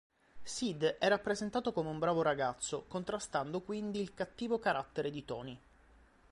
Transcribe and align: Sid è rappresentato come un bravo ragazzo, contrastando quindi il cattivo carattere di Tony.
Sid 0.41 0.83
è 0.97 1.07
rappresentato 1.07 1.71
come 1.73 1.89
un 1.91 1.99
bravo 1.99 2.23
ragazzo, 2.23 2.85
contrastando 2.87 3.61
quindi 3.61 4.01
il 4.01 4.15
cattivo 4.15 4.57
carattere 4.57 5.11
di 5.11 5.23
Tony. 5.25 5.59